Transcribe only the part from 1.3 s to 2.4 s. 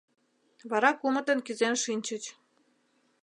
кӱзен шинчыч.